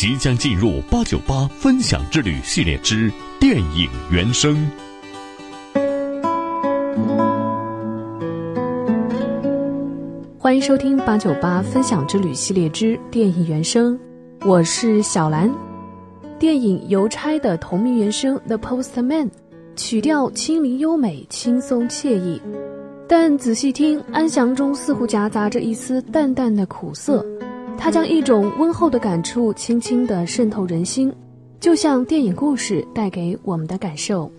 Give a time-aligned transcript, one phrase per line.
[0.00, 4.56] 即将进入八九八分享之旅系列之电影原声。
[10.38, 14.00] 欢迎收听八九八分享之旅系列之电影原声，
[14.46, 15.52] 我是小兰。
[16.38, 19.26] 电影《邮差》的同名原声《The Postman》，
[19.76, 22.40] 曲调轻灵优美、轻松惬意，
[23.06, 27.22] 但仔细听，安详中似乎夹杂着一丝淡淡的苦涩。
[27.82, 31.10] 他将一种温厚的感触轻轻地渗透人心，
[31.58, 34.30] 就像电影故事带给我们的感受。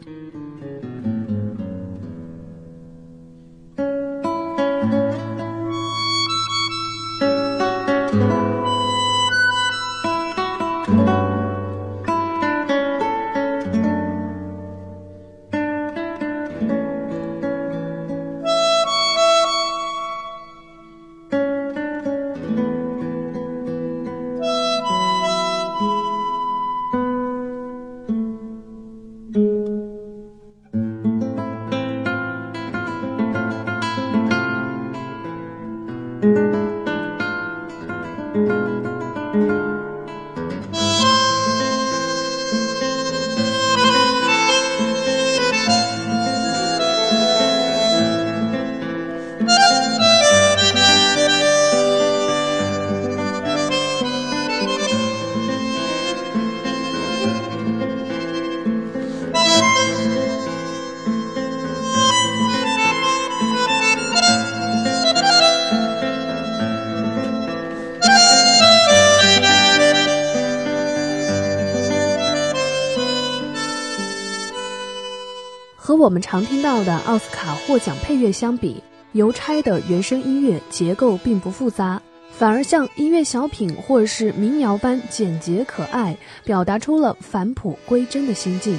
[75.83, 78.75] 和我们常听到的奥斯卡获奖配乐相比，
[79.13, 81.99] 《邮差》的原声音乐结构并不复杂，
[82.29, 86.15] 反而像音乐小品或者是民谣般简洁可爱，
[86.45, 88.77] 表达出了返璞归真的心境。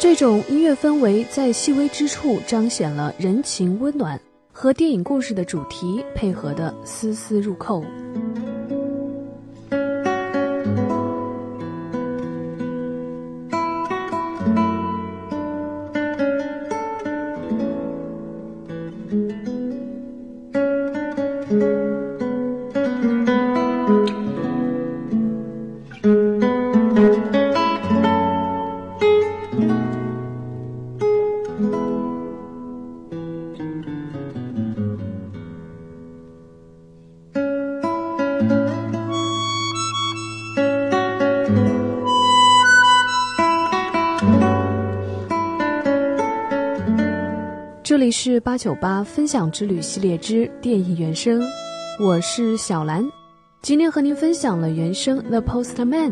[0.00, 7.84] 这种音乐氛围在细微之处彰显了人情温暖，和电影故事的主题配合的丝丝入扣。
[47.82, 51.42] 这里是八九八分享之旅系列之电影原声，
[51.98, 53.04] 我是小兰，
[53.62, 56.08] 今天和您分享了原声《The Postman》。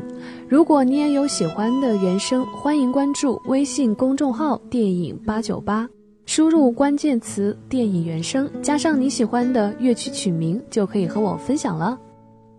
[0.50, 5.88] 如果你也有喜欢的原声，欢迎关注微信公众号“电影八九八”，
[6.26, 11.98] 输入关键词“电影原声”加上你喜欢的乐曲曲名，就可以和我分享了。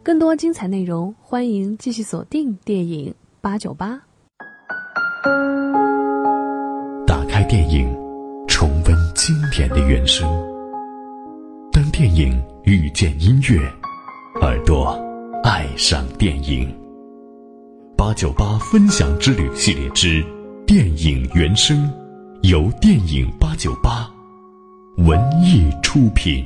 [0.01, 4.01] 更多精彩内容，欢迎继续锁定电影八九八。
[7.05, 7.88] 打开电影。
[8.47, 10.28] 重温经典的原声。
[11.72, 13.59] 当电影遇见音乐，
[14.69, 14.96] 朵
[15.41, 16.72] 爱上电影。
[17.97, 20.24] 八九八分享之旅系列之
[20.68, 21.91] 电影原声，
[22.44, 24.08] 由电影八九八
[24.97, 26.46] 文艺出品。